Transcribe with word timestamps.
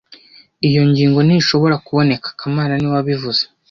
Iyo 0.67 0.81
ngingo 0.89 1.19
ntishobora 1.25 1.75
kuboneka 1.85 2.27
kamana 2.39 2.73
niwe 2.75 2.93
wabivuze 2.97 3.43